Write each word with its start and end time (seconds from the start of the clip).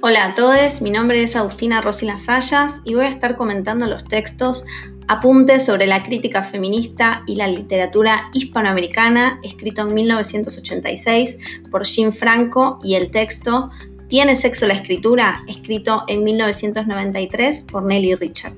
Hola 0.00 0.26
a 0.26 0.34
todos, 0.34 0.80
mi 0.80 0.92
nombre 0.92 1.24
es 1.24 1.34
Agustina 1.34 1.80
Rossi 1.80 2.06
Lasallas 2.06 2.80
y 2.84 2.94
voy 2.94 3.06
a 3.06 3.08
estar 3.08 3.36
comentando 3.36 3.84
los 3.88 4.04
textos 4.04 4.64
Apuntes 5.08 5.66
sobre 5.66 5.88
la 5.88 6.04
crítica 6.04 6.44
feminista 6.44 7.24
y 7.26 7.34
la 7.34 7.48
literatura 7.48 8.30
hispanoamericana, 8.32 9.40
escrito 9.42 9.82
en 9.82 9.94
1986 9.94 11.38
por 11.72 11.84
Jim 11.84 12.12
Franco, 12.12 12.78
y 12.84 12.94
el 12.94 13.10
texto 13.10 13.70
¿Tiene 14.08 14.36
sexo 14.36 14.68
la 14.68 14.74
escritura?, 14.74 15.42
escrito 15.48 16.04
en 16.06 16.22
1993 16.22 17.64
por 17.64 17.82
Nelly 17.82 18.14
Richard. 18.14 18.54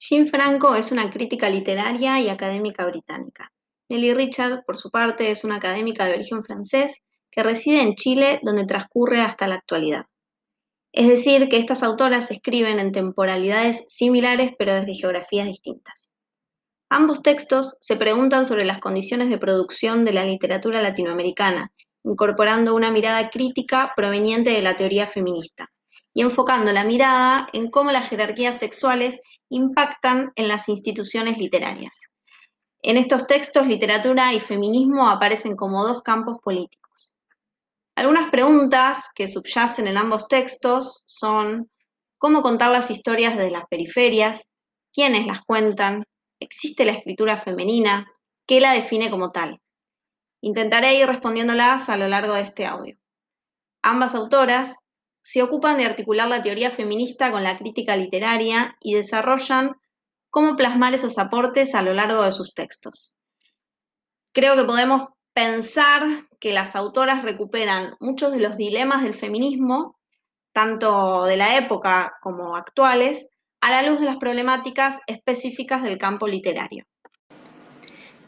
Jim 0.00 0.26
Franco 0.26 0.74
es 0.74 0.90
una 0.90 1.08
crítica 1.10 1.48
literaria 1.48 2.20
y 2.20 2.30
académica 2.30 2.84
británica. 2.84 3.53
Nelly 3.88 4.14
Richard, 4.14 4.64
por 4.64 4.76
su 4.76 4.90
parte, 4.90 5.30
es 5.30 5.44
una 5.44 5.56
académica 5.56 6.06
de 6.06 6.14
origen 6.14 6.42
francés 6.42 7.02
que 7.30 7.42
reside 7.42 7.82
en 7.82 7.94
Chile, 7.94 8.40
donde 8.42 8.64
transcurre 8.64 9.20
hasta 9.20 9.46
la 9.46 9.56
actualidad. 9.56 10.06
Es 10.92 11.08
decir, 11.08 11.48
que 11.48 11.56
estas 11.56 11.82
autoras 11.82 12.30
escriben 12.30 12.78
en 12.78 12.92
temporalidades 12.92 13.84
similares 13.88 14.52
pero 14.56 14.74
desde 14.74 14.94
geografías 14.94 15.46
distintas. 15.46 16.14
Ambos 16.88 17.22
textos 17.22 17.76
se 17.80 17.96
preguntan 17.96 18.46
sobre 18.46 18.64
las 18.64 18.78
condiciones 18.78 19.28
de 19.28 19.38
producción 19.38 20.04
de 20.04 20.12
la 20.12 20.24
literatura 20.24 20.80
latinoamericana, 20.80 21.72
incorporando 22.04 22.74
una 22.74 22.92
mirada 22.92 23.30
crítica 23.30 23.92
proveniente 23.96 24.50
de 24.50 24.62
la 24.62 24.76
teoría 24.76 25.08
feminista 25.08 25.72
y 26.12 26.22
enfocando 26.22 26.72
la 26.72 26.84
mirada 26.84 27.48
en 27.52 27.70
cómo 27.70 27.90
las 27.90 28.08
jerarquías 28.08 28.58
sexuales 28.58 29.20
impactan 29.48 30.32
en 30.36 30.46
las 30.46 30.68
instituciones 30.68 31.38
literarias. 31.38 32.13
En 32.86 32.98
estos 32.98 33.26
textos, 33.26 33.66
literatura 33.66 34.34
y 34.34 34.40
feminismo 34.40 35.08
aparecen 35.08 35.56
como 35.56 35.86
dos 35.86 36.02
campos 36.02 36.36
políticos. 36.44 37.16
Algunas 37.96 38.30
preguntas 38.30 39.08
que 39.14 39.26
subyacen 39.26 39.88
en 39.88 39.96
ambos 39.96 40.28
textos 40.28 41.02
son 41.06 41.70
cómo 42.18 42.42
contar 42.42 42.70
las 42.70 42.90
historias 42.90 43.38
desde 43.38 43.52
las 43.52 43.64
periferias, 43.70 44.52
quiénes 44.92 45.26
las 45.26 45.42
cuentan, 45.46 46.04
existe 46.40 46.84
la 46.84 46.92
escritura 46.92 47.38
femenina, 47.38 48.06
qué 48.46 48.60
la 48.60 48.72
define 48.72 49.08
como 49.08 49.32
tal. 49.32 49.62
Intentaré 50.42 50.96
ir 50.96 51.06
respondiéndolas 51.06 51.88
a 51.88 51.96
lo 51.96 52.06
largo 52.06 52.34
de 52.34 52.42
este 52.42 52.66
audio. 52.66 52.98
Ambas 53.80 54.14
autoras 54.14 54.86
se 55.22 55.42
ocupan 55.42 55.78
de 55.78 55.86
articular 55.86 56.28
la 56.28 56.42
teoría 56.42 56.70
feminista 56.70 57.32
con 57.32 57.44
la 57.44 57.56
crítica 57.56 57.96
literaria 57.96 58.76
y 58.82 58.92
desarrollan 58.92 59.74
cómo 60.34 60.56
plasmar 60.56 60.94
esos 60.94 61.16
aportes 61.18 61.76
a 61.76 61.82
lo 61.82 61.94
largo 61.94 62.24
de 62.24 62.32
sus 62.32 62.54
textos. 62.54 63.14
Creo 64.32 64.56
que 64.56 64.64
podemos 64.64 65.10
pensar 65.32 66.02
que 66.40 66.52
las 66.52 66.74
autoras 66.74 67.22
recuperan 67.22 67.94
muchos 68.00 68.32
de 68.32 68.40
los 68.40 68.56
dilemas 68.56 69.04
del 69.04 69.14
feminismo, 69.14 69.96
tanto 70.52 71.22
de 71.22 71.36
la 71.36 71.56
época 71.56 72.14
como 72.20 72.56
actuales, 72.56 73.30
a 73.60 73.70
la 73.70 73.88
luz 73.88 74.00
de 74.00 74.06
las 74.06 74.16
problemáticas 74.16 74.98
específicas 75.06 75.84
del 75.84 75.98
campo 75.98 76.26
literario. 76.26 76.84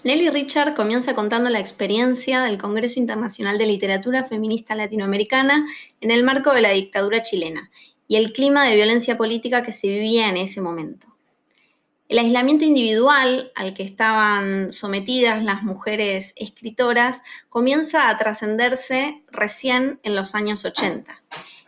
Nelly 0.04 0.30
Richard 0.30 0.76
comienza 0.76 1.16
contando 1.16 1.50
la 1.50 1.58
experiencia 1.58 2.42
del 2.42 2.56
Congreso 2.56 3.00
Internacional 3.00 3.58
de 3.58 3.66
Literatura 3.66 4.22
Feminista 4.22 4.76
Latinoamericana 4.76 5.66
en 6.00 6.12
el 6.12 6.22
marco 6.22 6.52
de 6.52 6.60
la 6.60 6.70
dictadura 6.70 7.22
chilena 7.22 7.68
y 8.06 8.14
el 8.14 8.32
clima 8.32 8.64
de 8.64 8.76
violencia 8.76 9.18
política 9.18 9.64
que 9.64 9.72
se 9.72 9.88
vivía 9.88 10.28
en 10.28 10.36
ese 10.36 10.60
momento. 10.60 11.15
El 12.08 12.20
aislamiento 12.20 12.64
individual 12.64 13.50
al 13.56 13.74
que 13.74 13.82
estaban 13.82 14.72
sometidas 14.72 15.42
las 15.42 15.64
mujeres 15.64 16.34
escritoras 16.36 17.22
comienza 17.48 18.08
a 18.08 18.16
trascenderse 18.16 19.24
recién 19.32 19.98
en 20.04 20.14
los 20.14 20.36
años 20.36 20.64
80. 20.64 21.20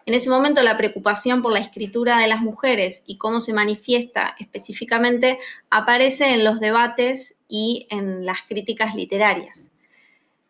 En 0.07 0.15
ese 0.15 0.31
momento 0.31 0.63
la 0.63 0.77
preocupación 0.77 1.43
por 1.43 1.53
la 1.53 1.59
escritura 1.59 2.19
de 2.19 2.29
las 2.29 2.41
mujeres 2.41 3.03
y 3.05 3.19
cómo 3.19 3.41
se 3.41 3.53
manifiesta 3.53 4.37
específicamente 4.39 5.41
aparece 5.71 6.33
en 6.33 6.45
los 6.45 6.61
debates 6.61 7.41
y 7.49 7.89
en 7.91 8.25
las 8.25 8.39
críticas 8.49 8.95
literarias. 8.95 9.73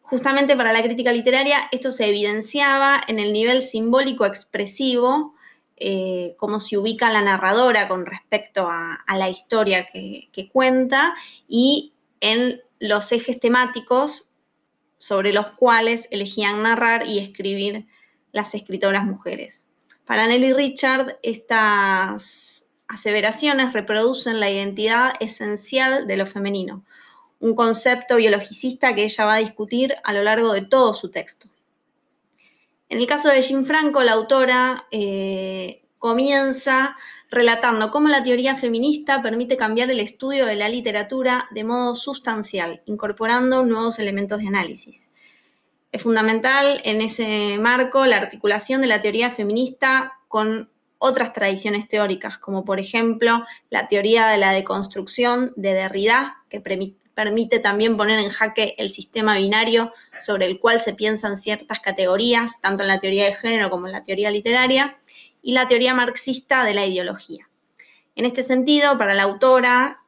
Justamente 0.03 0.55
para 0.55 0.75
la 0.75 0.83
crítica 0.83 1.13
literaria 1.13 1.67
esto 1.73 1.93
se 1.93 2.07
evidenciaba 2.07 3.01
en 3.09 3.19
el 3.19 3.33
nivel 3.33 3.63
simbólico 3.63 4.27
expresivo 4.27 5.35
eh, 5.81 6.35
cómo 6.39 6.61
se 6.61 6.77
ubica 6.77 7.11
la 7.11 7.23
narradora 7.23 7.89
con 7.89 8.07
respecto 8.07 8.69
a, 8.69 9.05
la 9.17 9.29
historia 9.29 9.87
que, 9.87 10.51
cuenta 10.53 11.15
y 11.47 11.93
en 12.21 12.61
los 12.81 13.13
ejes 13.13 13.39
temáticos 13.39 14.35
sobre 14.99 15.33
los 15.33 15.47
cuales 15.53 16.09
elegían 16.11 16.63
narrar 16.63 17.07
y 17.07 17.19
escribir 17.19 17.87
las 18.33 18.55
escritoras 18.55 19.05
mujeres. 19.05 19.69
Para 20.05 20.27
Nelly 20.27 20.53
Richard, 20.53 21.19
estas 21.23 22.67
aseveraciones 22.89 23.73
reproducen 23.73 24.41
la 24.41 24.51
identidad 24.51 25.13
esencial 25.21 26.07
de 26.07 26.17
lo 26.17 26.27
femenino, 26.27 26.85
un 27.41 27.55
concepto 27.55 28.17
biologicista 28.17 28.95
que 28.95 29.05
ella 29.05 29.25
va 29.27 29.35
a 29.35 29.39
discutir 29.39 29.95
a 30.03 30.13
lo 30.13 30.23
largo 30.23 30.53
de 30.53 30.63
todo 30.63 30.95
su 30.95 31.11
texto. 31.11 31.49
En 32.89 32.99
el 32.99 33.07
caso 33.07 33.29
de 33.29 33.43
Jim 33.43 33.65
Franco, 33.65 34.03
la 34.03 34.13
autora 34.13 34.87
eh, 34.91 35.83
comienza 35.99 36.97
relatando 37.31 37.91
cómo 37.91 38.09
la 38.09 38.23
teoría 38.23 38.57
feminista 38.57 39.21
permite 39.21 39.59
cambiar 39.59 39.91
el 39.91 40.01
estudio 40.01 40.47
de 40.47 40.55
la 40.57 40.69
literatura 40.69 41.47
de 41.51 41.65
modo 41.65 41.95
sustancial, 41.95 42.81
incorporando 42.87 43.65
nuevos 43.65 43.99
elementos 43.99 44.41
de 44.41 44.49
análisis. 44.49 45.11
Es 45.93 46.03
fundamental 46.03 46.81
en 46.85 47.03
ese 47.03 47.59
marco 47.59 48.07
la 48.07 48.17
articulación 48.17 48.81
de 48.81 48.87
la 48.87 49.01
teoría 49.01 49.31
feminista 49.31 50.15
con 50.29 50.71
otras 50.99 51.33
tradiciones 51.33 51.89
teóricas, 51.89 52.39
como 52.39 52.65
por 52.65 52.81
ejemplo 52.81 53.45
la 53.71 53.89
teoría 53.89 54.29
de 54.29 54.39
la 54.39 54.53
deconstrucción 54.53 55.53
de 55.57 55.75
Derrida, 55.75 56.39
que 56.49 56.61
permite 57.19 57.59
también 57.59 57.97
poner 57.97 58.21
en 58.21 58.31
jaque 58.31 58.77
el 58.79 58.91
sistema 58.91 59.39
binario 59.39 59.93
sobre 60.23 60.47
el 60.47 60.61
cual 60.61 60.79
se 60.79 60.95
piensan 60.95 61.37
ciertas 61.37 61.81
categorías, 61.81 62.61
tanto 62.61 62.85
en 62.85 62.89
la 62.89 63.01
teoría 63.01 63.25
de 63.25 63.35
género 63.35 63.71
como 63.71 63.89
en 63.89 63.93
la 63.93 64.05
teoría 64.05 64.31
literaria, 64.31 65.01
y 65.43 65.51
la 65.51 65.67
teoría 65.67 65.95
marxista 65.95 66.63
de 66.63 66.75
la 66.75 66.87
ideología. 66.87 67.51
En 68.15 68.25
este 68.25 68.45
sentido, 68.45 68.97
para 68.99 69.15
la 69.15 69.25
autora, 69.25 70.05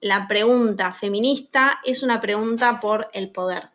la 0.00 0.28
pregunta 0.28 0.92
feminista 0.92 1.80
es 1.84 2.04
una 2.04 2.20
pregunta 2.20 2.78
por 2.78 3.08
el 3.12 3.32
poder. 3.32 3.70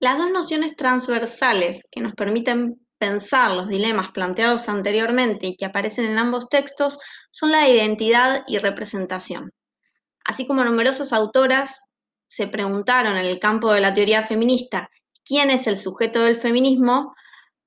Las 0.00 0.18
dos 0.18 0.30
nociones 0.30 0.76
transversales 0.76 1.88
que 1.90 2.02
nos 2.02 2.12
permiten 2.12 2.78
pensar 2.98 3.52
los 3.52 3.68
dilemas 3.68 4.10
planteados 4.10 4.68
anteriormente 4.68 5.46
y 5.46 5.56
que 5.56 5.64
aparecen 5.64 6.04
en 6.04 6.18
ambos 6.18 6.50
textos 6.50 6.98
son 7.30 7.52
la 7.52 7.66
identidad 7.66 8.44
y 8.46 8.58
representación. 8.58 9.50
Así 10.24 10.46
como 10.46 10.64
numerosas 10.64 11.12
autoras 11.12 11.90
se 12.26 12.46
preguntaron 12.46 13.16
en 13.16 13.26
el 13.26 13.38
campo 13.38 13.72
de 13.72 13.80
la 13.80 13.94
teoría 13.94 14.22
feminista 14.22 14.90
quién 15.24 15.50
es 15.50 15.66
el 15.66 15.76
sujeto 15.76 16.22
del 16.22 16.36
feminismo, 16.36 17.14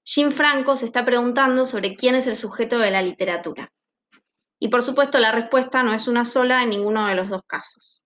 Jim 0.04 0.32
Franco 0.32 0.76
se 0.76 0.86
está 0.86 1.06
preguntando 1.06 1.66
sobre 1.66 1.96
quién 1.96 2.16
es 2.16 2.28
el 2.28 2.36
sujeto 2.36 2.80
de 2.80 2.92
la 2.92 3.02
literatura. 3.02 3.72
Y 4.60 4.70
por 4.70 4.82
supuesto 4.82 5.20
la 5.20 5.32
respuesta 5.32 5.84
no 5.84 5.94
es 5.94 6.08
una 6.08 6.26
sola 6.26 6.64
en 6.64 6.70
ninguno 6.70 7.06
de 7.06 7.16
los 7.16 7.30
dos 7.30 7.42
casos. 7.46 8.04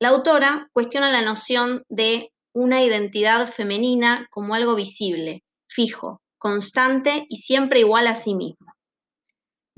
La 0.00 0.08
autora 0.08 0.68
cuestiona 0.72 1.10
la 1.10 1.22
noción 1.22 1.84
de 1.88 2.32
una 2.52 2.82
identidad 2.82 3.46
femenina 3.46 4.26
como 4.30 4.54
algo 4.54 4.74
visible, 4.74 5.44
fijo, 5.68 6.22
constante 6.38 7.26
y 7.28 7.36
siempre 7.38 7.80
igual 7.80 8.06
a 8.06 8.14
sí 8.14 8.34
mismo. 8.34 8.67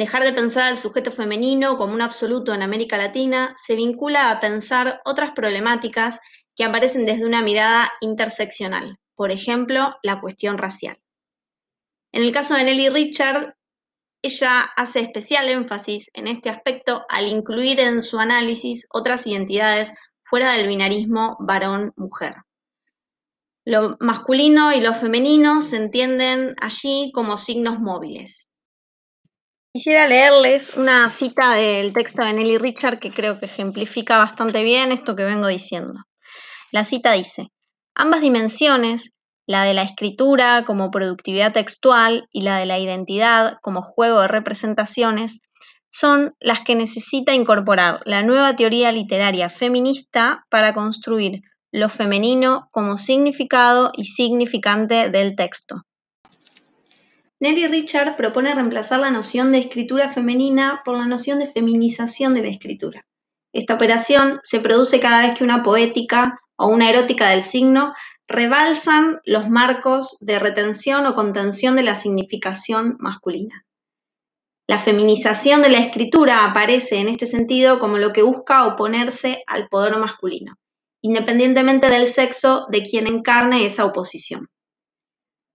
Dejar 0.00 0.24
de 0.24 0.32
pensar 0.32 0.62
al 0.62 0.78
sujeto 0.78 1.10
femenino 1.10 1.76
como 1.76 1.92
un 1.92 2.00
absoluto 2.00 2.54
en 2.54 2.62
América 2.62 2.96
Latina 2.96 3.54
se 3.62 3.76
vincula 3.76 4.30
a 4.30 4.40
pensar 4.40 5.02
otras 5.04 5.32
problemáticas 5.32 6.20
que 6.56 6.64
aparecen 6.64 7.04
desde 7.04 7.26
una 7.26 7.42
mirada 7.42 7.92
interseccional, 8.00 8.98
por 9.14 9.30
ejemplo, 9.30 9.94
la 10.02 10.18
cuestión 10.22 10.56
racial. 10.56 10.96
En 12.12 12.22
el 12.22 12.32
caso 12.32 12.54
de 12.54 12.64
Nelly 12.64 12.88
Richard, 12.88 13.56
ella 14.22 14.62
hace 14.74 15.00
especial 15.00 15.50
énfasis 15.50 16.10
en 16.14 16.28
este 16.28 16.48
aspecto 16.48 17.04
al 17.10 17.28
incluir 17.28 17.78
en 17.78 18.00
su 18.00 18.18
análisis 18.18 18.88
otras 18.94 19.26
identidades 19.26 19.92
fuera 20.22 20.54
del 20.54 20.66
binarismo 20.66 21.36
varón-mujer. 21.40 22.36
Lo 23.66 23.98
masculino 24.00 24.72
y 24.72 24.80
lo 24.80 24.94
femenino 24.94 25.60
se 25.60 25.76
entienden 25.76 26.56
allí 26.58 27.12
como 27.14 27.36
signos 27.36 27.80
móviles. 27.80 28.49
Quisiera 29.72 30.08
leerles 30.08 30.76
una 30.76 31.08
cita 31.10 31.52
del 31.52 31.92
texto 31.92 32.24
de 32.24 32.32
Nelly 32.32 32.58
Richard 32.58 32.98
que 32.98 33.12
creo 33.12 33.38
que 33.38 33.46
ejemplifica 33.46 34.18
bastante 34.18 34.64
bien 34.64 34.90
esto 34.90 35.14
que 35.14 35.24
vengo 35.24 35.46
diciendo. 35.46 35.92
La 36.72 36.84
cita 36.84 37.12
dice, 37.12 37.52
ambas 37.94 38.20
dimensiones, 38.20 39.12
la 39.46 39.62
de 39.62 39.74
la 39.74 39.82
escritura 39.82 40.64
como 40.66 40.90
productividad 40.90 41.52
textual 41.52 42.26
y 42.32 42.42
la 42.42 42.58
de 42.58 42.66
la 42.66 42.80
identidad 42.80 43.58
como 43.62 43.80
juego 43.80 44.20
de 44.22 44.26
representaciones, 44.26 45.42
son 45.88 46.34
las 46.40 46.60
que 46.60 46.74
necesita 46.74 47.32
incorporar 47.34 48.00
la 48.06 48.24
nueva 48.24 48.56
teoría 48.56 48.90
literaria 48.90 49.48
feminista 49.48 50.46
para 50.50 50.74
construir 50.74 51.42
lo 51.70 51.88
femenino 51.88 52.68
como 52.72 52.96
significado 52.96 53.92
y 53.96 54.06
significante 54.06 55.10
del 55.10 55.36
texto. 55.36 55.82
Nelly 57.40 57.68
Richard 57.68 58.16
propone 58.16 58.54
reemplazar 58.54 59.00
la 59.00 59.10
noción 59.10 59.50
de 59.50 59.58
escritura 59.58 60.10
femenina 60.10 60.82
por 60.84 60.98
la 60.98 61.06
noción 61.06 61.38
de 61.38 61.46
feminización 61.46 62.34
de 62.34 62.42
la 62.42 62.48
escritura. 62.48 63.06
Esta 63.54 63.74
operación 63.74 64.40
se 64.42 64.60
produce 64.60 65.00
cada 65.00 65.26
vez 65.26 65.38
que 65.38 65.44
una 65.44 65.62
poética 65.62 66.38
o 66.56 66.68
una 66.68 66.90
erótica 66.90 67.30
del 67.30 67.42
signo 67.42 67.94
rebalsan 68.28 69.20
los 69.24 69.48
marcos 69.48 70.18
de 70.20 70.38
retención 70.38 71.06
o 71.06 71.14
contención 71.14 71.76
de 71.76 71.82
la 71.82 71.94
significación 71.94 72.96
masculina. 73.00 73.64
La 74.68 74.78
feminización 74.78 75.62
de 75.62 75.70
la 75.70 75.78
escritura 75.78 76.44
aparece 76.44 76.98
en 76.98 77.08
este 77.08 77.26
sentido 77.26 77.78
como 77.78 77.96
lo 77.96 78.12
que 78.12 78.22
busca 78.22 78.66
oponerse 78.66 79.42
al 79.46 79.68
poder 79.68 79.96
masculino, 79.96 80.58
independientemente 81.00 81.88
del 81.88 82.06
sexo 82.06 82.66
de 82.70 82.82
quien 82.82 83.06
encarne 83.06 83.64
esa 83.64 83.86
oposición. 83.86 84.48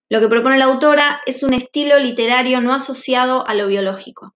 Lo 0.09 0.19
que 0.19 0.27
propone 0.27 0.57
la 0.57 0.65
autora 0.65 1.21
es 1.25 1.41
un 1.41 1.53
estilo 1.53 1.97
literario 1.97 2.61
no 2.61 2.73
asociado 2.73 3.47
a 3.47 3.53
lo 3.55 3.67
biológico. 3.67 4.35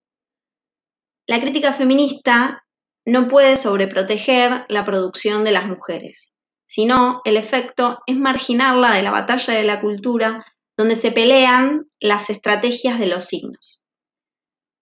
La 1.27 1.39
crítica 1.39 1.73
feminista 1.73 2.65
no 3.05 3.27
puede 3.27 3.55
sobreproteger 3.55 4.65
la 4.67 4.83
producción 4.83 5.43
de 5.43 5.51
las 5.51 5.67
mujeres, 5.67 6.35
sino 6.65 7.21
el 7.23 7.37
efecto 7.37 7.99
es 8.07 8.17
marginarla 8.17 8.91
de 8.91 9.03
la 9.03 9.11
batalla 9.11 9.53
de 9.53 9.63
la 9.63 9.79
cultura 9.79 10.45
donde 10.77 10.95
se 10.95 11.11
pelean 11.11 11.87
las 11.99 12.29
estrategias 12.29 12.99
de 12.99 13.07
los 13.07 13.25
signos. 13.25 13.83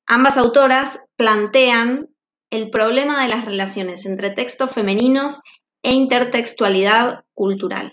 Ambas 0.06 0.38
autoras 0.38 1.10
plantean 1.18 2.08
el 2.50 2.70
problema 2.70 3.22
de 3.22 3.30
las 3.30 3.44
relaciones 3.44 4.06
entre 4.06 4.30
textos 4.30 4.72
femeninos 4.72 5.42
e 5.84 5.92
intertextualidad 5.92 7.26
cultural. 7.34 7.92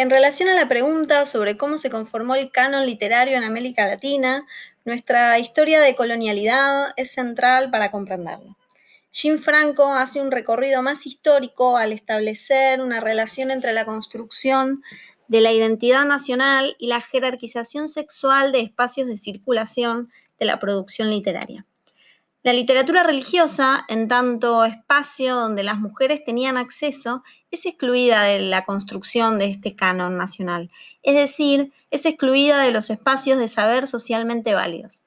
En 0.00 0.08
relación 0.08 0.48
a 0.48 0.54
la 0.54 0.66
pregunta 0.66 1.26
sobre 1.26 1.58
cómo 1.58 1.76
se 1.76 1.90
conformó 1.90 2.34
el 2.34 2.50
canon 2.50 2.86
literario 2.86 3.36
en 3.36 3.44
América 3.44 3.86
Latina, 3.86 4.46
nuestra 4.86 5.38
historia 5.38 5.78
de 5.78 5.94
colonialidad 5.94 6.94
es 6.96 7.10
central 7.10 7.70
para 7.70 7.90
comprenderlo. 7.90 8.56
Jim 9.12 9.36
Franco 9.36 9.92
hace 9.92 10.22
un 10.22 10.30
recorrido 10.30 10.80
más 10.80 11.04
histórico 11.04 11.76
al 11.76 11.92
establecer 11.92 12.80
una 12.80 13.00
relación 13.00 13.50
entre 13.50 13.74
la 13.74 13.84
construcción 13.84 14.82
de 15.28 15.42
la 15.42 15.52
identidad 15.52 16.06
nacional 16.06 16.76
y 16.78 16.86
la 16.86 17.02
jerarquización 17.02 17.90
sexual 17.90 18.52
de 18.52 18.60
espacios 18.60 19.06
de 19.06 19.18
circulación 19.18 20.10
de 20.38 20.46
la 20.46 20.58
producción 20.58 21.10
literaria. 21.10 21.66
La 22.42 22.54
literatura 22.54 23.02
religiosa, 23.02 23.84
en 23.88 24.08
tanto 24.08 24.64
espacio 24.64 25.34
donde 25.34 25.62
las 25.62 25.76
mujeres 25.76 26.24
tenían 26.24 26.56
acceso, 26.56 27.22
es 27.50 27.66
excluida 27.66 28.22
de 28.22 28.40
la 28.40 28.64
construcción 28.64 29.38
de 29.38 29.44
este 29.50 29.76
canon 29.76 30.16
nacional, 30.16 30.70
es 31.02 31.16
decir, 31.16 31.70
es 31.90 32.06
excluida 32.06 32.62
de 32.62 32.70
los 32.70 32.88
espacios 32.88 33.38
de 33.38 33.46
saber 33.46 33.86
socialmente 33.86 34.54
válidos, 34.54 35.04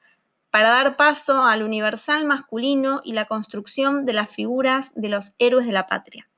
para 0.51 0.69
dar 0.69 0.95
paso 0.95 1.43
al 1.43 1.63
universal 1.63 2.25
masculino 2.25 3.01
y 3.03 3.13
la 3.13 3.25
construcción 3.25 4.05
de 4.05 4.13
las 4.13 4.29
figuras 4.29 4.91
de 4.93 5.09
los 5.09 5.33
héroes 5.39 5.65
de 5.65 5.71
la 5.71 5.87
patria. 5.87 6.29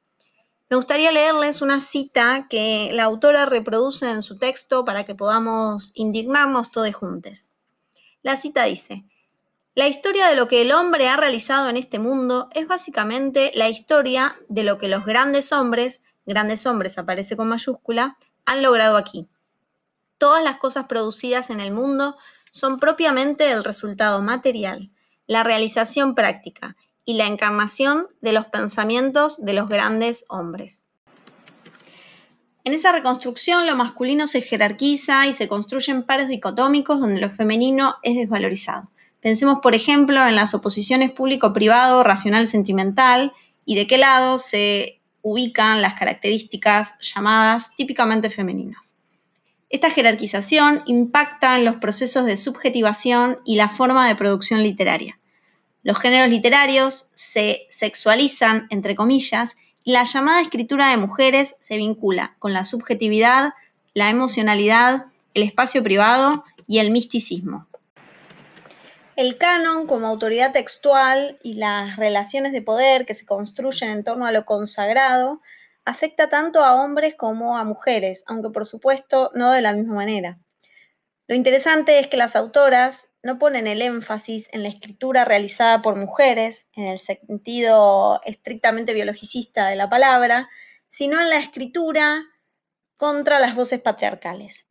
Me 0.69 0.77
gustaría 0.77 1.12
leerles 1.12 1.62
una 1.62 1.81
cita 1.81 2.48
que 2.50 2.91
la 2.94 3.03
autora 3.03 3.45
reproduce 3.45 4.09
en 4.09 4.21
su 4.21 4.38
texto 4.38 4.86
para 4.86 5.03
que 5.03 5.13
podamos 5.13 5.91
indignarnos 5.95 6.71
todos 6.71 6.95
juntos. 6.95 7.50
La 8.24 8.38
cita 8.38 8.63
dice, 8.63 9.03
la 9.75 9.89
historia 9.89 10.27
de 10.27 10.38
lo 10.38 10.48
que 10.48 10.62
el 10.62 10.72
hombre 10.72 11.10
ha 11.10 11.18
realizado 11.18 11.68
en 11.68 11.75
este 11.75 12.00
mundo 12.00 12.48
es 12.54 12.66
básicamente 12.66 13.51
la 13.56 13.68
historia 13.68 14.38
de 14.48 14.63
lo 14.63 14.77
que 14.77 14.88
los 14.88 15.06
grandes 15.06 15.51
hombres, 15.51 16.01
grandes 16.25 16.66
hombres 16.66 16.98
aparece 16.98 17.36
con 17.36 17.50
mayúscula, 17.50 18.18
han 18.45 18.63
logrado 18.63 18.95
aquí. 18.95 19.27
Todas 20.18 20.42
las 20.45 20.57
cosas 20.57 20.86
producidas 20.88 21.50
en 21.50 21.60
el 21.60 21.74
mundo 21.74 22.16
son 22.51 22.80
propiamente 22.80 23.51
el 23.51 23.66
resultado 23.66 24.22
material, 24.22 24.92
la 25.27 25.44
realización 25.44 26.16
práctica 26.16 26.77
y 27.04 27.16
la 27.16 27.25
encarnación 27.25 28.07
de 28.22 28.31
los 28.31 28.45
pensamientos 28.45 29.44
de 29.44 29.54
los 29.54 29.68
grandes 29.68 30.24
hombres. 30.30 30.86
En 32.63 32.74
esa 32.74 32.94
reconstrucción 32.94 33.68
lo 33.68 33.75
masculino 33.75 34.25
se 34.25 34.42
jerarquiza 34.42 35.27
y 35.27 35.33
se 35.33 35.50
construyen 35.50 36.04
pares 36.04 36.30
dicotómicos 36.30 37.01
donde 37.01 37.19
lo 37.19 37.30
femenino 37.30 37.98
es 38.04 38.16
desvalorizado. 38.16 38.89
Pensemos, 39.25 39.57
por 39.60 39.74
ejemplo, 39.74 40.24
en 40.27 40.36
las 40.36 40.54
oposiciones 40.54 41.12
público-privado, 41.12 42.04
racional-sentimental 42.04 43.33
y 43.66 43.74
de 43.74 43.88
qué 43.88 43.98
lado 43.98 44.38
se 44.38 45.01
ubican 45.24 45.81
las 45.81 45.95
características 45.95 46.94
llamadas 47.01 47.72
típicamente 47.75 48.30
femeninas. 48.30 48.95
Esta 49.72 49.89
jerarquización 49.89 50.83
impacta 50.86 51.57
en 51.57 51.66
los 51.66 51.77
procesos 51.77 52.25
de 52.25 52.38
subjetivación 52.38 53.39
y 53.45 53.56
la 53.56 53.68
forma 53.68 54.07
de 54.07 54.13
producción 54.13 54.62
literaria. 54.62 55.18
Los 55.81 55.98
géneros 55.98 56.30
literarios 56.30 57.07
se 57.16 57.66
sexualizan, 57.72 58.68
entre 58.69 58.94
comillas, 58.94 59.56
y 59.83 59.94
la 59.94 60.04
llamada 60.04 60.42
escritura 60.42 60.92
de 60.92 60.98
mujeres 60.98 61.56
se 61.60 61.77
vincula 61.77 62.36
con 62.38 62.54
la 62.54 62.63
subjetividad, 62.63 63.54
la 63.95 64.12
emocionalidad, 64.12 65.06
el 65.33 65.42
espacio 65.42 65.81
privado 65.81 66.44
y 66.68 66.77
el 66.77 66.92
misticismo. 66.92 67.66
El 69.15 69.38
canon 69.38 69.88
como 69.88 70.07
autoridad 70.07 70.51
textual 70.51 71.39
y 71.41 71.53
las 71.53 71.95
relaciones 71.95 72.51
de 72.51 72.62
poder 72.62 73.06
que 73.06 73.13
se 73.13 73.25
construyen 73.25 73.89
en 73.89 74.03
torno 74.03 74.25
a 74.25 74.33
lo 74.33 74.44
consagrado 74.44 75.41
afecta 75.85 76.27
tanto 76.27 76.62
a 76.62 76.75
hombres 76.75 77.15
como 77.15 77.57
a 77.57 77.63
mujeres, 77.63 78.25
aunque 78.27 78.50
por 78.50 78.65
supuesto 78.65 79.31
no 79.33 79.53
de 79.53 79.62
la 79.62 79.71
misma 79.71 79.94
manera. 79.94 80.39
Lo 81.27 81.35
interesante 81.35 82.00
es 82.00 82.07
que 82.07 82.17
las 82.17 82.35
autoras 82.35 83.13
no 83.23 83.39
ponen 83.39 83.67
el 83.67 83.81
énfasis 83.81 84.50
en 84.51 84.63
la 84.63 84.69
escritura 84.69 85.23
realizada 85.23 85.81
por 85.81 85.95
mujeres, 85.95 86.65
en 86.73 86.88
el 86.88 87.00
sentido 87.00 88.19
estrictamente 88.25 88.94
biologicista 88.94 89.67
de 89.67 89.77
la 89.77 89.89
palabra, 89.89 90.50
sino 90.89 91.21
en 91.21 91.29
la 91.29 91.38
escritura 91.38 92.21
contra 92.97 93.39
las 93.39 93.56
voces 93.56 93.79
patriarcales. 93.79 94.64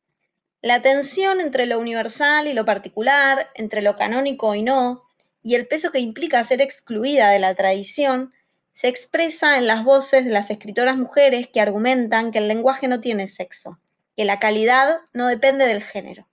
La 0.65 0.81
tensión 0.81 1.43
entre 1.43 1.67
lo 1.67 1.79
universal 1.79 2.47
y 2.47 2.55
lo 2.55 2.65
particular, 2.65 3.51
entre 3.55 3.83
lo 3.83 3.97
canónico 3.97 4.55
y 4.55 4.63
no, 4.63 5.03
y 5.43 5.57
el 5.57 5.67
peso 5.67 5.93
que 5.93 5.99
implica 5.99 6.43
ser 6.43 6.63
excluida 6.63 7.29
de 7.29 7.39
la 7.39 7.55
tradición, 7.55 8.33
se 8.73 8.89
expresa 8.89 9.59
en 9.59 9.67
las 9.67 9.85
voces 9.85 10.25
de 10.25 10.31
las 10.31 10.49
escritoras 10.49 10.97
mujeres 10.97 11.49
que 11.49 11.61
argumentan 11.61 12.33
que 12.33 12.39
el 12.39 12.49
lenguaje 12.49 12.89
no 12.89 13.03
tiene 13.03 13.29
sexo, 13.29 13.79
que 14.17 14.25
la 14.25 14.41
calidad 14.41 15.01
no 15.13 15.27
depende 15.27 15.67
del 15.67 15.83
género. 15.83 16.27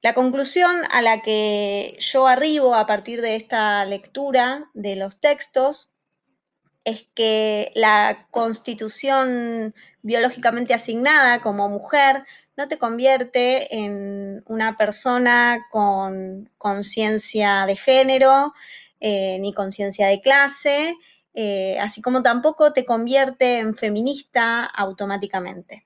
La 0.00 0.14
conclusión 0.14 0.76
a 0.92 1.02
la 1.02 1.20
que 1.20 1.96
yo 1.98 2.28
arribo 2.28 2.76
a 2.76 2.86
partir 2.86 3.22
de 3.22 3.34
esta 3.34 3.84
lectura 3.86 4.70
de 4.72 4.94
los 4.94 5.18
textos 5.18 5.90
es 6.84 7.08
que 7.12 7.72
la 7.74 8.28
constitución 8.30 9.74
biológicamente 10.02 10.74
asignada 10.74 11.40
como 11.40 11.68
mujer 11.68 12.24
no 12.56 12.68
te 12.68 12.78
convierte 12.78 13.74
en 13.74 14.42
una 14.46 14.76
persona 14.76 15.66
con 15.70 16.50
conciencia 16.56 17.66
de 17.66 17.76
género 17.76 18.52
eh, 19.00 19.38
ni 19.40 19.52
conciencia 19.52 20.06
de 20.06 20.20
clase, 20.20 20.96
eh, 21.34 21.78
así 21.80 22.00
como 22.00 22.22
tampoco 22.22 22.72
te 22.72 22.84
convierte 22.84 23.58
en 23.58 23.74
feminista 23.74 24.64
automáticamente. 24.64 25.84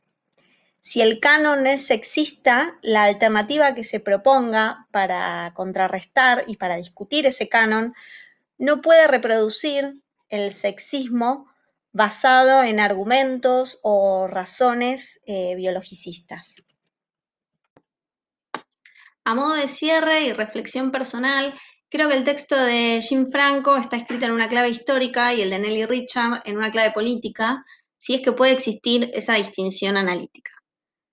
Si 0.81 1.01
el 1.01 1.21
canon 1.21 1.67
es 1.67 1.87
sexista, 1.87 2.79
la 2.83 3.05
alternativa 3.05 3.75
que 3.75 3.85
se 3.85 4.01
proponga 4.01 4.87
para 4.91 5.53
contrarrestar 5.55 6.45
y 6.47 6.57
para 6.57 6.77
discutir 6.77 7.27
ese 7.27 7.49
canon 7.49 7.95
no 8.57 8.81
puede 8.81 9.07
reproducir 9.07 10.01
el 10.29 10.53
sexismo 10.53 11.48
basado 11.93 12.63
en 12.63 12.81
argumentos 12.81 13.81
o 13.83 14.27
razones 14.27 15.21
eh, 15.27 15.55
biologicistas. 15.57 16.63
A 19.25 19.35
modo 19.35 19.55
de 19.55 19.69
cierre 19.69 20.23
y 20.23 20.33
reflexión 20.33 20.91
personal, 20.91 21.55
creo 21.91 22.09
que 22.09 22.17
el 22.17 22.25
texto 22.25 22.57
de 22.57 23.01
Jim 23.03 23.31
Franco 23.31 23.77
está 23.77 23.97
escrito 23.97 24.25
en 24.25 24.33
una 24.33 24.49
clave 24.49 24.71
histórica 24.71 25.35
y 25.35 25.43
el 25.43 25.51
de 25.51 25.59
Nelly 25.59 25.87
Richard 25.87 26.43
en 26.45 26.57
una 26.57 26.71
clave 26.71 26.93
política, 26.93 27.65
si 27.99 28.15
es 28.15 28.23
que 28.23 28.33
puede 28.33 28.53
existir 28.53 29.11
esa 29.13 29.35
distinción 29.35 29.97
analítica. 29.97 30.53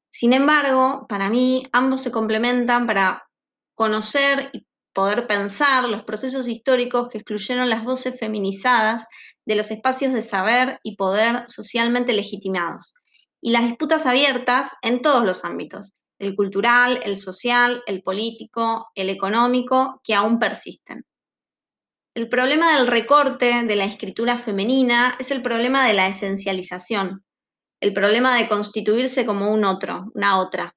Sin 0.10 0.32
embargo, 0.32 1.06
para 1.10 1.30
mí 1.30 1.64
ambos 1.74 2.04
se 2.04 2.12
complementan 2.12 2.86
para 2.86 3.28
conocer 3.74 4.50
y 4.54 4.66
poder 4.94 5.28
pensar 5.28 5.84
los 5.90 6.06
procesos 6.06 6.48
históricos 6.48 7.10
que 7.10 7.18
excluyeron 7.18 7.70
las 7.70 7.84
voces 7.84 8.18
feminizadas 8.18 9.08
de 9.46 9.56
los 9.56 9.72
espacios 9.72 10.14
de 10.14 10.22
saber 10.22 10.80
y 10.84 10.96
poder 10.96 11.44
socialmente 11.48 12.14
legitimados, 12.14 12.96
y 13.42 13.52
las 13.52 13.64
disputas 13.64 14.06
abiertas 14.06 14.72
en 14.82 15.02
todos 15.02 15.24
los 15.24 15.46
ámbitos, 15.46 16.00
el 16.20 16.36
cultural, 16.36 17.00
el 17.04 17.18
social, 17.18 17.84
el 17.86 18.02
político, 18.02 18.88
el 18.96 19.10
económico, 19.10 20.02
que 20.04 20.16
aún 20.16 20.40
persisten. 20.40 21.06
El 22.16 22.30
problema 22.30 22.78
del 22.78 22.88
recorte 22.88 23.66
de 23.66 23.76
la 23.76 23.86
escritura 23.86 24.38
femenina 24.38 25.16
es 25.20 25.32
el 25.32 25.42
problema 25.42 25.86
de 25.86 25.94
la 25.94 26.08
esencialización, 26.08 27.26
el 27.82 27.94
problema 27.94 28.38
de 28.38 28.48
constituirse 28.48 29.26
como 29.26 29.52
un 29.52 29.66
otro, 29.66 30.12
una 30.16 30.40
otra. 30.40 30.76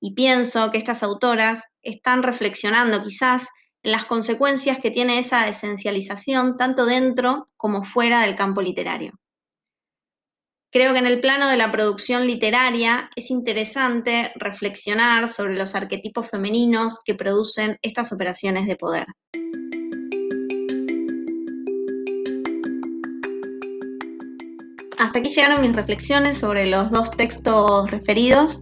Y 0.00 0.14
pienso 0.14 0.70
que 0.70 0.78
estas 0.78 1.02
autoras 1.02 1.62
están 1.82 2.22
reflexionando 2.22 3.02
quizás 3.02 3.46
las 3.82 4.04
consecuencias 4.04 4.78
que 4.78 4.90
tiene 4.90 5.18
esa 5.18 5.46
esencialización 5.48 6.56
tanto 6.56 6.86
dentro 6.86 7.48
como 7.56 7.84
fuera 7.84 8.22
del 8.22 8.36
campo 8.36 8.60
literario. 8.60 9.12
Creo 10.70 10.92
que 10.92 10.98
en 10.98 11.06
el 11.06 11.20
plano 11.20 11.48
de 11.48 11.56
la 11.56 11.72
producción 11.72 12.26
literaria 12.26 13.08
es 13.16 13.30
interesante 13.30 14.32
reflexionar 14.34 15.26
sobre 15.26 15.56
los 15.56 15.74
arquetipos 15.74 16.28
femeninos 16.28 17.00
que 17.04 17.14
producen 17.14 17.78
estas 17.80 18.12
operaciones 18.12 18.66
de 18.66 18.76
poder. 18.76 19.06
Hasta 24.98 25.20
aquí 25.20 25.30
llegaron 25.30 25.62
mis 25.62 25.74
reflexiones 25.74 26.38
sobre 26.38 26.66
los 26.66 26.90
dos 26.90 27.12
textos 27.12 27.90
referidos. 27.90 28.60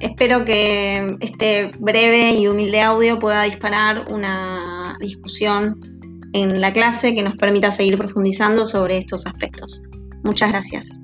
Espero 0.00 0.44
que 0.44 1.16
este 1.20 1.70
breve 1.78 2.32
y 2.32 2.48
humilde 2.48 2.80
audio 2.80 3.18
pueda 3.18 3.42
disparar 3.44 4.06
una 4.10 4.96
discusión 5.00 5.80
en 6.32 6.60
la 6.60 6.72
clase 6.72 7.14
que 7.14 7.22
nos 7.22 7.36
permita 7.36 7.72
seguir 7.72 7.98
profundizando 7.98 8.64
sobre 8.66 8.98
estos 8.98 9.26
aspectos. 9.26 9.82
Muchas 10.22 10.50
gracias. 10.50 10.99